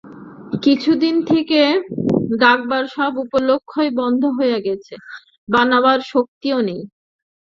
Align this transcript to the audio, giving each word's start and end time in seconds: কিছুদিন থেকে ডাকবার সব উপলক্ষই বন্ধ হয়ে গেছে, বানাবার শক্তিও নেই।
কিছুদিন 0.63 1.15
থেকে 1.25 1.61
ডাকবার 2.39 2.83
সব 2.95 3.11
উপলক্ষই 3.17 3.89
বন্ধ 3.99 4.21
হয়ে 4.37 4.57
গেছে, 4.67 4.93
বানাবার 5.49 5.99
শক্তিও 6.11 6.59
নেই। 6.61 6.81